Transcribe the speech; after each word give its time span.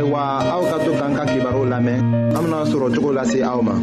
ayiwa 0.00 0.24
aw 0.56 0.62
ka 0.64 0.76
to 0.84 0.92
k'an 0.96 1.12
ka 1.14 1.24
kibaru 1.28 1.62
lamɛn 1.70 2.00
an 2.32 2.40
bena 2.44 2.60
sɔrɔ 2.70 2.88
cogo 2.96 3.10
lase 3.16 3.38
aw 3.48 3.60
ma 3.66 3.74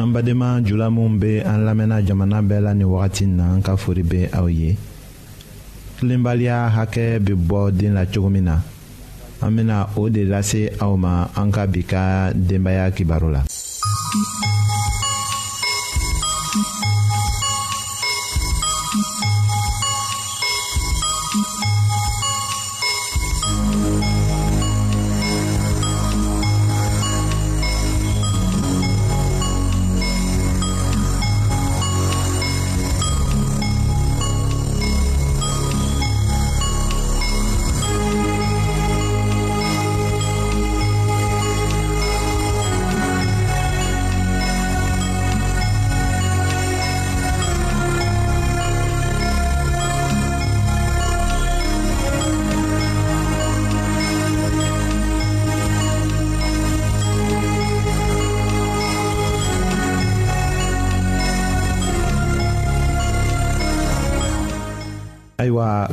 an 0.00 0.08
badenma 0.14 0.50
jula 0.66 0.90
minw 0.90 1.18
be 1.22 1.38
an 1.44 1.60
lamɛnna 1.66 2.02
jamana 2.06 2.38
bɛɛ 2.42 2.60
la 2.66 2.72
nin 2.74 2.88
wagati 2.90 3.26
na 3.26 3.44
an 3.54 3.62
ka 3.62 3.76
fori 3.76 4.02
be 4.02 4.26
aw 4.38 4.46
ye 4.48 4.76
tilenbaliya 5.98 6.56
hakɛ 6.74 7.20
be 7.24 7.34
bɔ 7.34 7.70
den 7.70 7.94
la 7.94 8.04
cogo 8.06 8.28
min 8.30 8.42
na 8.44 8.58
an 9.40 9.50
bena 9.56 9.86
o 9.96 10.08
de 10.08 10.24
lase 10.24 10.74
aw 10.80 10.96
ma 10.96 11.28
an 11.36 11.50
ka 11.52 11.64
bi 11.66 11.82
ka 11.84 12.32
denbaaya 12.34 12.90
kibaru 12.90 13.30
la 13.32 13.42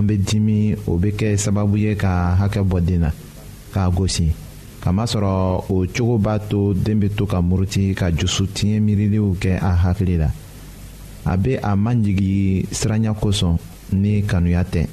an 0.00 0.06
bɛ 0.08 0.16
dimi 0.16 0.74
o 0.88 0.96
bɛ 0.96 1.10
kɛ 1.12 1.36
sababu 1.36 1.76
ye 1.76 1.94
ka 1.94 2.34
hakɛ 2.40 2.62
bɔ 2.64 2.80
den 2.80 3.00
na 3.04 3.10
k'a 3.72 3.90
gosi 3.92 4.32
kamasɔrɔ 4.80 5.64
o 5.68 5.86
cogo 5.94 6.16
b'a 6.16 6.38
to 6.48 6.72
den 6.72 7.00
bɛ 7.02 7.10
to 7.14 7.26
ka 7.26 7.40
muruti 7.42 7.94
ka 7.94 8.08
jusu 8.10 8.46
tiɲɛ 8.48 8.80
miiriliw 8.80 9.36
kɛ 9.38 9.56
a 9.60 9.74
hakili 9.76 10.16
la 10.18 10.28
a 11.30 11.36
bɛ 11.36 11.58
a 11.62 11.76
majigi 11.76 12.66
siranya 12.72 13.12
kosɔn 13.12 13.58
ni 13.92 14.22
kanuya 14.22 14.62
tɛ 14.64 14.86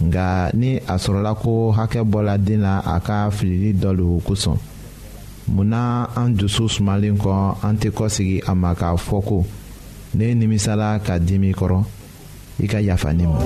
nka 0.00 0.50
ni 0.54 0.76
a 0.78 0.96
sɔrɔla 0.96 1.36
ko 1.36 1.72
hakɛ 1.76 2.02
bɔra 2.08 2.38
den 2.42 2.60
na 2.62 2.80
a 2.80 3.00
ka 3.00 3.28
filili 3.30 3.74
dɔ 3.74 3.92
le 3.94 4.04
kosɔn 4.24 4.56
munna 5.48 6.08
an 6.16 6.28
dusu 6.38 6.68
sumalen 6.68 7.18
kɔ 7.18 7.56
an 7.62 7.74
tɛ 7.76 7.90
kɔsigi 7.90 8.40
a 8.48 8.54
ma 8.54 8.72
k'a 8.74 8.96
fɔ 8.96 9.22
ko 9.28 9.44
ne 10.14 10.32
nimisala 10.34 10.98
ka 11.04 11.18
dimi 11.18 11.52
kɔrɔ 11.54 11.84
i 12.62 12.66
ka 12.68 12.76
yafa 12.80 13.12
ne 13.16 13.24
ma. 13.26 13.38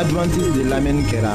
adventiste 0.00 0.50
de 0.56 0.64
l'Amen 0.70 1.02
kɛra 1.10 1.34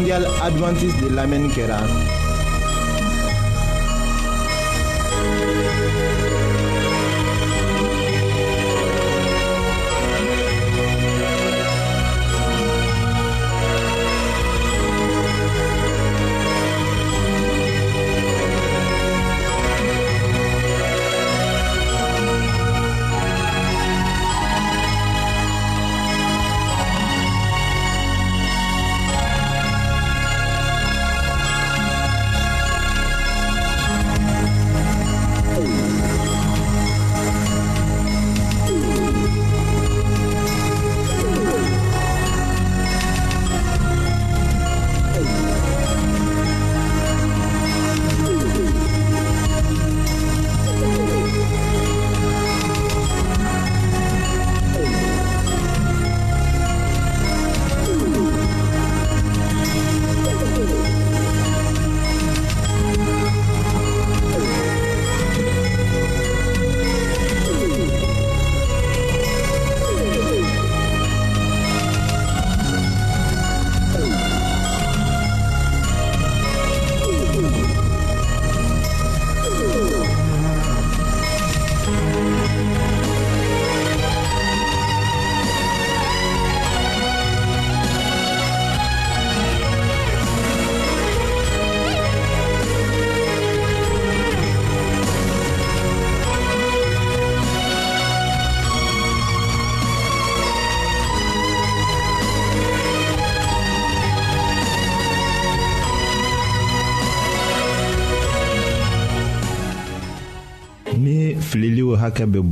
Mondial 0.00 0.24
adventiste 0.42 1.02
de 1.02 1.10
l'Amen 1.14 1.44
hein. 1.44 1.48
Keran 1.54 2.09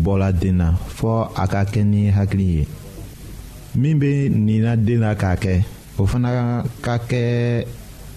bɔla 0.05 0.33
den 0.33 0.57
na 0.59 0.73
fɔɔ 0.97 1.29
a 1.35 1.45
ka 1.49 1.65
kɛ 1.65 1.83
ni 1.85 2.11
hakili 2.11 2.47
ye 2.57 2.67
min 3.75 3.99
be 3.99 4.29
nina 4.29 4.77
den 4.77 5.01
na 5.01 5.15
k'a 5.15 5.37
kɛ 5.37 5.63
o 5.99 6.07
fana 6.07 6.29
ka 6.83 6.99
kɛ 7.11 7.23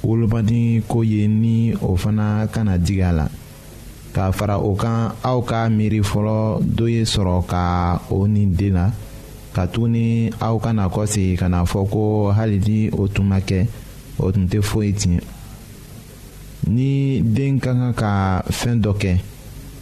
wolomadi 0.03 0.81
ko 0.87 1.01
ye 1.03 1.27
ni 1.27 1.73
o 1.81 1.95
fana 1.97 2.47
kana 2.53 2.77
digi 2.77 3.01
a 3.01 3.11
la 3.11 3.25
k'a 4.13 4.31
fara 4.33 4.59
o 4.59 4.75
kan 4.75 5.11
aw 5.23 5.41
ka 5.41 5.67
miiri 5.69 6.01
fɔlɔ 6.03 6.59
dɔ 6.77 6.85
ye 6.95 7.01
sɔrɔ 7.03 7.45
ka 7.51 7.99
o 8.11 8.27
nin 8.27 8.53
den 8.55 8.73
na 8.73 8.85
ka 9.53 9.63
katuguni 9.67 10.29
aw 10.39 10.55
kana 10.63 10.87
kɔsegi 10.89 11.35
ka 11.37 11.47
na 11.49 11.63
fɔ 11.65 11.89
ko 11.93 12.31
hali 12.37 12.57
ni 12.67 12.89
o 12.91 13.07
tun 13.07 13.25
ma 13.27 13.39
kɛ 13.39 13.65
o 14.19 14.31
tun 14.31 14.45
tɛ 14.47 14.61
foyi 14.61 14.93
tiɲɛ 14.93 15.19
ni 16.67 17.21
den 17.21 17.59
ka 17.59 17.73
kan 17.73 17.93
ka 17.93 18.41
fɛn 18.49 18.79
dɔ 18.81 18.93
kɛ 19.01 19.13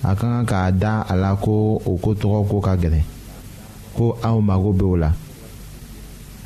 a 0.03 0.15
ka 0.15 0.21
kan 0.23 0.45
k'a 0.47 0.71
da 0.71 1.03
a 1.07 1.15
la 1.15 1.31
ko 1.35 1.75
o 1.85 1.91
ko 1.99 2.13
tɔgɔ 2.15 2.39
ko 2.49 2.57
ka 2.63 2.73
gɛlɛn 2.81 3.03
ko 3.95 4.15
aw 4.23 4.37
mago 4.41 4.71
b'o 4.71 4.95
la 4.95 5.11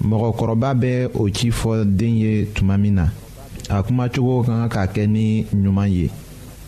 mɔgɔkɔrɔba 0.02 0.70
bɛ 0.82 1.10
o 1.14 1.30
ci 1.30 1.52
fɔ 1.52 1.84
den 1.86 2.18
ye 2.18 2.46
tuma 2.56 2.78
min 2.80 2.96
na 2.96 3.10
a 3.70 3.84
kumacogo 3.84 4.42
ka 4.46 4.54
kan 4.68 4.70
ka 4.70 4.88
kɛ 4.92 5.08
ni 5.08 5.46
ɲuman 5.54 5.88
ye 5.92 6.10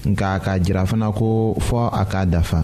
nka 0.06 0.36
a 0.36 0.40
ka 0.40 0.52
jira 0.62 0.86
fana 0.86 1.10
ko 1.12 1.58
fɔ 1.60 1.90
a 1.92 2.06
k'a 2.06 2.26
dafa 2.30 2.64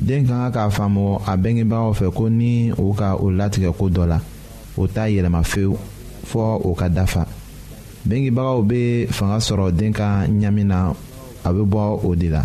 den 0.00 0.26
ka 0.26 0.50
kan 0.50 0.52
k'a 0.52 0.70
faamu 0.72 1.18
a 1.26 1.36
bɛngebaaw 1.36 1.92
fɛ 1.92 2.08
ko 2.16 2.28
ni 2.28 2.72
u 2.72 2.94
ka 2.94 3.16
o 3.20 3.28
latigɛ 3.30 3.70
ko 3.76 3.88
dɔ 3.92 4.06
la 4.08 4.20
o 4.76 4.86
t'a 4.86 5.10
yɛlɛma 5.12 5.42
fewu 5.44 5.76
fɔ 6.24 6.60
o 6.64 6.74
ka 6.74 6.88
dafa 6.88 7.26
bɛngebagaw 8.08 8.62
bɛ 8.64 9.08
fanga 9.12 9.36
sɔrɔ 9.36 9.76
den 9.76 9.92
ka 9.92 10.24
ɲami 10.24 10.64
na 10.64 10.94
a 11.44 11.52
bɛ 11.52 11.62
bɔ 11.68 12.00
o 12.04 12.14
de 12.14 12.28
la. 12.30 12.44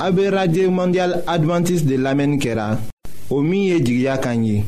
AB 0.00 0.28
Radio 0.32 0.70
Mondial 0.70 1.22
Adventist 1.26 1.86
de 1.86 1.96
Lame 1.96 2.26
Nkera 2.26 2.78
Omiye 3.30 3.80
Djigya 3.80 4.18
Kanyi 4.18 4.64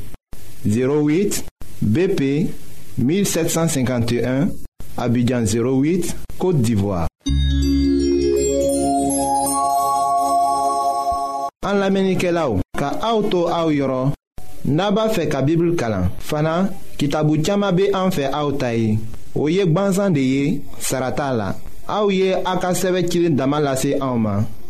08 0.66 1.42
BP 1.82 2.22
1751 3.00 4.48
Abidjan 4.96 5.42
08, 5.44 6.14
Kote 6.38 6.58
Divoa 6.62 7.06
An 11.66 11.74
Lame 11.80 12.12
Nkera 12.14 12.48
ou 12.50 12.60
Ka 12.78 12.92
auto 13.02 13.48
a 13.48 13.66
ou 13.66 13.74
yoron 13.74 14.12
Naba 14.64 15.08
fe 15.08 15.26
ka 15.28 15.42
bibil 15.42 15.74
kalan 15.76 16.06
Fana, 16.18 16.70
kitabu 16.98 17.38
tchama 17.42 17.72
be 17.72 17.90
an 17.92 18.10
fe 18.12 18.28
a 18.30 18.44
ou 18.46 18.52
tayi 18.52 18.98
Ou 19.34 19.48
yek 19.50 19.72
banzan 19.74 20.10
de 20.14 20.20
ye, 20.22 20.62
sarata 20.78 21.32
la 21.34 21.56
A 21.88 22.02
ou 22.04 22.10
ye 22.10 22.30
akaseve 22.44 23.06
chile 23.10 23.30
damalase 23.34 23.96
a 24.00 24.10
ou 24.14 24.18
ma 24.18 24.42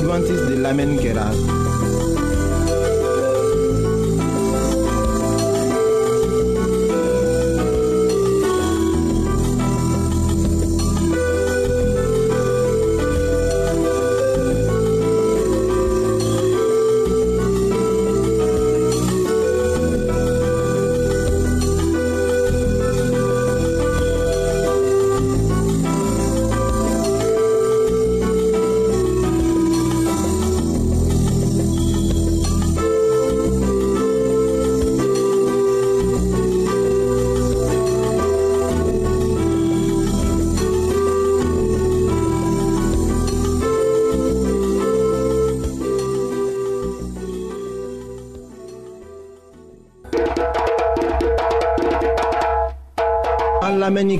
adventiste 0.00 0.46
de 0.52 0.56
l'Amen 0.62 0.92
kɛra 1.02 1.26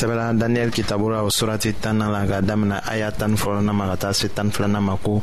sɛbɛla 0.00 0.32
daniyɛli 0.32 0.72
kitabu 0.72 1.10
la 1.10 1.22
o 1.22 1.28
surati 1.28 1.74
tanna 1.80 2.08
la 2.08 2.24
ka 2.24 2.40
damina 2.40 2.80
a 2.86 2.96
y'a 2.96 3.12
tani 3.12 3.36
fɔlɔna 3.36 3.72
ma 3.74 3.86
ka 3.90 3.96
taa 3.96 4.12
se 4.14 4.28
tani 4.28 4.50
filana 4.50 4.80
ma 4.80 4.96
ko 4.96 5.22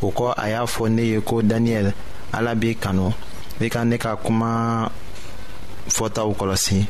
o 0.00 0.08
kɔ 0.10 0.32
a 0.36 0.48
y'a 0.48 0.64
fɔ 0.64 0.88
ne 0.88 1.02
ye 1.04 1.20
ko 1.20 1.42
daniyɛli 1.42 1.92
ala 2.32 2.54
b'i 2.54 2.74
kanu 2.74 3.12
i 3.60 3.68
ka 3.68 3.84
ne 3.84 3.98
ka 3.98 4.16
kuma 4.16 4.88
fɔtaw 5.90 6.28
kɔlɔsi 6.36 6.86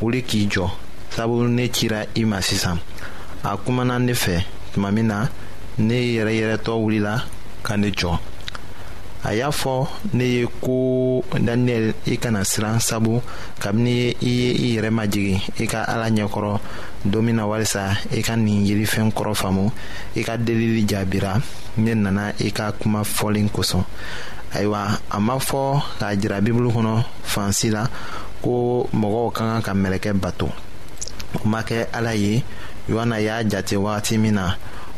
wuli 0.00 0.22
k'i 0.22 0.48
jɔ 0.48 0.66
sabu 1.10 1.46
ne 1.48 1.68
cira 1.70 2.06
i 2.16 2.24
ma 2.24 2.40
sisan 2.40 2.78
a 3.44 3.56
kumana 3.56 3.98
ne 4.00 4.12
fɛ 4.14 4.42
tuma 4.72 4.90
min 4.92 5.08
na 5.08 5.28
ne 5.78 5.92
yɛrɛ 6.14 6.32
yɛrɛtɔ 6.40 6.72
wulila 6.82 7.22
ka 7.62 7.76
ne 7.76 7.90
jɔ 7.90 8.16
a 9.28 9.34
y'a 9.34 9.50
fɔ 9.52 9.86
ne 10.16 10.22
ye 10.24 10.46
ko 10.64 11.22
daniyɛli 11.36 11.92
i 12.06 12.16
kana 12.16 12.44
siran 12.44 12.80
sabu 12.80 13.20
kabini 13.60 14.16
i 14.24 14.28
ye 14.30 14.48
i 14.64 14.68
yɛrɛ 14.76 14.88
majigi 14.90 15.36
i 15.60 15.66
ka 15.66 15.82
ala 15.84 16.08
ɲɛkɔrɔ 16.08 16.60
don 17.04 17.22
min 17.26 17.36
na 17.36 17.44
walisa 17.44 17.92
i 18.10 18.22
ka 18.22 18.36
nin 18.36 18.64
yirifɛn 18.64 19.12
kɔrɔ 19.12 19.34
faamu 19.36 19.70
i 20.16 20.24
ka 20.24 20.36
delili 20.38 20.86
jaabira 20.88 21.38
ne 21.76 21.92
nana 21.94 22.32
i 22.40 22.50
ka 22.52 22.72
kuma 22.72 23.04
fɔlen 23.04 23.50
kosɔn 23.52 23.84
ayiwa 24.54 24.88
a 25.10 25.20
ma 25.20 25.36
fɔ 25.38 25.76
k'a 26.00 26.16
jira 26.16 26.40
bibulu 26.40 26.70
kɔnɔ 26.72 27.02
fansi 27.22 27.68
la 27.70 27.84
ko 28.40 28.88
mɔgɔw 28.96 29.32
ka 29.34 29.42
kan 29.44 29.60
ka 29.62 29.72
mɛlɛkɛ 29.74 30.12
bato 30.20 30.48
o 31.44 31.48
ma 31.48 31.60
kɛ 31.60 31.84
ala 31.92 32.14
ye 32.14 32.42
yohana 32.88 33.20
y'a 33.20 33.44
jate 33.44 33.76
wagati 33.76 34.16
min 34.18 34.34
na 34.36 34.54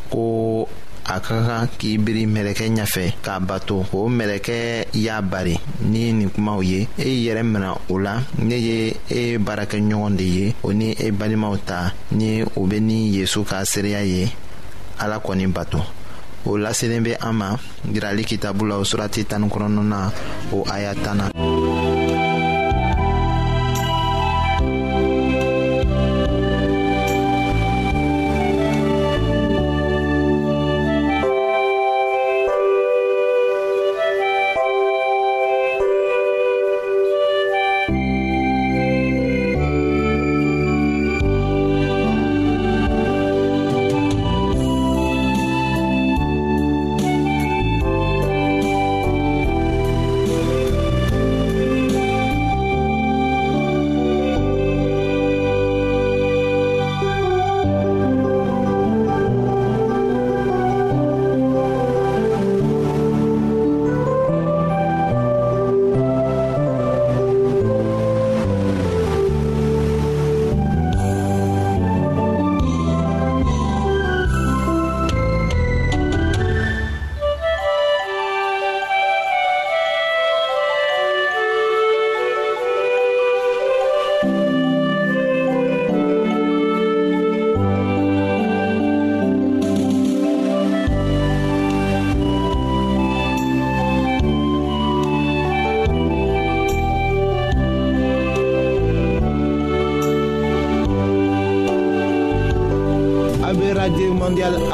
ko 0.09 0.67
a 1.05 1.17
ka 1.19 1.35
kan 1.47 1.65
k'i 1.81 1.97
biri 1.97 2.23
mɛlɛkɛ 2.29 2.65
ɲɛfɛ 2.77 3.03
k'a 3.25 3.39
bato 3.41 3.81
k'o 3.89 4.05
mɛlɛkɛ 4.09 4.87
y'a 4.93 5.21
bari 5.21 5.55
ni 5.81 6.13
nin 6.13 6.29
kumaw 6.29 6.61
ye 6.61 6.87
e 6.97 7.09
yɛrɛ 7.25 7.43
mina 7.45 7.73
o 7.89 7.97
la 7.97 8.21
ne 8.39 8.55
ye 8.67 8.93
e 9.09 9.37
baarakɛɲɔgɔn 9.37 10.15
de 10.17 10.23
ye 10.23 10.55
o 10.63 10.69
ni 10.73 10.91
e 10.97 11.11
balimaw 11.11 11.57
ta 11.65 11.93
ni 12.11 12.43
u 12.43 12.67
be 12.67 12.79
ni 12.79 13.09
yezu 13.17 13.43
ka 13.43 13.65
seereya 13.65 14.01
ye 14.05 14.29
ala 14.99 15.17
kɔni 15.19 15.47
bato 15.51 15.81
o 16.45 16.57
laselen 16.57 17.03
be 17.03 17.13
an 17.19 17.33
ma 17.35 17.57
yirali 17.91 18.23
kitabu 18.25 18.65
la 18.69 18.77
o 18.77 18.81
surati 18.83 19.25
tanin 19.25 19.49
kɔnɔna 19.49 19.81
na 19.83 20.11
o 20.53 20.63
aya 20.69 20.93
tan 20.95 21.17
na 21.17 21.27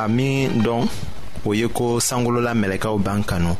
ka 0.00 0.08
min 0.08 0.62
dɔn 0.64 0.88
o 1.44 1.54
ye 1.54 1.66
ko 1.68 2.00
sankolola 2.00 2.54
mɛlɛkɛw 2.54 2.96
b'an 3.04 3.24
kanu 3.24 3.52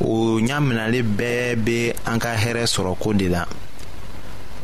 o 0.00 0.40
ɲaminali 0.40 1.00
bɛɛ 1.04 1.56
be 1.64 1.92
an 2.06 2.18
ka 2.18 2.34
hɛrɛ 2.34 2.64
sɔrɔ 2.64 2.94
ko 2.98 3.12
de 3.12 3.26
la 3.28 3.44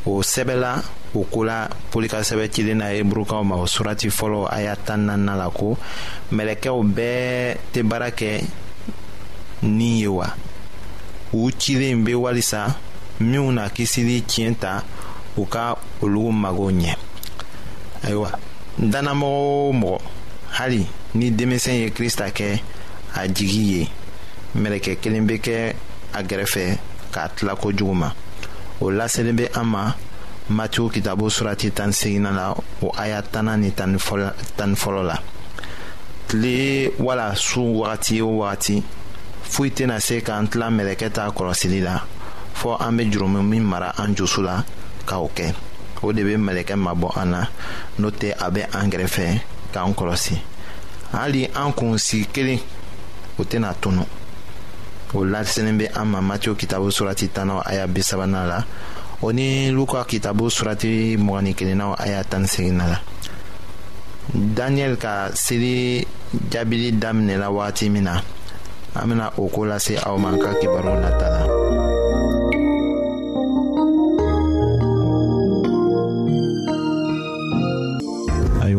o 0.07 0.23
sɛbɛla 0.23 0.73
o 1.15 1.25
kola 1.25 1.69
polikasɛbɛ 1.93 2.49
cilen 2.53 2.79
na 2.79 2.87
heburukaw 2.95 3.43
ma 3.45 3.57
o 3.57 3.65
surati 3.67 4.09
fɔlɔ 4.09 4.47
a 4.51 4.63
y'a 4.63 4.77
tan 4.77 5.07
naaninan 5.07 5.37
la 5.37 5.51
ko 5.51 5.77
mɛlɛkɛw 6.33 6.81
bɛɛ 6.97 7.57
tɛ 7.73 7.83
baara 7.89 8.11
kɛ 8.11 8.41
nin 9.63 9.99
ye 9.99 10.07
wa 10.09 10.27
u 11.33 11.51
cilen 11.59 12.05
be 12.05 12.13
walisa 12.15 12.75
minw 13.21 13.53
na 13.53 13.69
kisili 13.69 14.23
tiɲɛ 14.23 14.55
ta 14.59 14.83
u 15.37 15.45
ka 15.45 15.75
olugu 16.01 16.33
magow 16.33 16.71
ɲɛ 16.73 16.95
ayiwa 18.07 18.31
dannamɔgɔ 18.79 19.41
o 19.69 19.73
mɔgɔ 19.73 20.01
hali 20.59 20.87
ni 21.15 21.31
denmisɛn 21.31 21.81
ye 21.83 21.91
krista 21.91 22.31
kɛ 22.31 22.59
a 23.21 23.29
jigi 23.29 23.63
ye 23.75 23.89
mɛlɛkɛ 24.61 24.93
kelen 25.03 25.27
bɛ 25.29 25.37
kɛ 25.45 25.59
a 26.15 26.23
gɛrɛfɛ 26.23 26.63
k'a 27.13 27.29
tila 27.37 27.55
kojugu 27.57 27.95
ma 27.95 28.11
o 28.81 28.87
laselen 28.91 29.37
bɛ 29.37 29.51
an 29.57 29.65
ma 29.67 29.93
matiw 30.51 30.89
kitabo 30.89 31.29
surati 31.29 31.71
tan 31.75 31.91
segina 31.93 32.31
la 32.35 32.55
o 32.83 32.89
aya 32.97 33.21
tanna 33.23 33.57
ni 33.57 33.71
tan 33.73 33.97
fɔlɔ 33.99 35.03
la 35.05 35.17
tile 36.29 36.91
wala 37.01 37.37
su 37.37 37.61
wagati 37.61 38.21
o 38.23 38.39
wagati 38.41 38.83
foyi 39.45 39.71
tɛna 39.77 40.01
se 40.01 40.21
k'an 40.23 40.49
tila 40.49 40.71
mɛlɛkɛ 40.73 41.11
ta 41.13 41.29
kɔlɔsili 41.31 41.83
la 41.85 42.01
fɔɔ 42.55 42.77
an 42.81 42.93
bɛ 42.99 43.13
jurumu 43.13 43.43
min 43.45 43.61
mara 43.63 43.93
an 43.99 44.15
jusu 44.17 44.41
la 44.41 44.65
ka 45.05 45.19
o 45.21 45.29
kɛ 45.37 45.53
o 46.03 46.13
de 46.13 46.23
bɛ 46.25 46.37
mɛlɛkɛ 46.41 46.77
mabɔ 46.81 47.13
an 47.21 47.27
na 47.31 47.45
n'o 48.01 48.09
tɛ 48.09 48.33
a 48.41 48.51
bɛ 48.51 48.63
an 48.75 48.89
gɛrɛfɛ 48.91 49.41
k'an 49.77 49.93
kɔlɔsi 49.93 50.35
hali 51.13 51.45
an 51.55 51.73
kunsigi 51.73 52.27
kelen 52.33 52.61
o 53.39 53.45
tena 53.45 53.75
tunu 53.81 54.03
o 55.15 55.25
laselen 55.25 55.77
be 55.79 55.87
an 55.95 56.07
ma 56.09 56.21
matiyo 56.23 56.55
kitabu 56.57 56.89
surati 56.91 57.29
t5naw 57.29 57.61
aya 57.65 57.87
bisabana 57.87 58.47
la 58.49 58.65
o 59.21 59.31
ni 59.33 59.71
luka 59.71 60.03
kitabu 60.05 60.49
surati 60.49 61.17
mɔgɔni 61.21 61.55
kelennaw 61.55 61.93
aya 61.99 62.25
tan 62.25 62.43
ni 62.49 62.71
la 62.79 63.01
daniel 64.35 64.97
ka 64.97 65.29
seli 65.35 66.07
jaabili 66.51 66.93
daminɛla 66.97 67.51
wagati 67.53 67.91
min 67.91 68.05
na 68.05 68.21
an 68.95 69.09
bena 69.09 69.31
o 69.37 69.47
ko 69.49 69.61
lase 69.67 69.99
aw 70.07 70.17
ma 70.17 70.31
an 70.33 70.39
ka 70.41 70.55
kibaru 70.61 70.97
nata 71.01 71.29
la. 71.29 71.46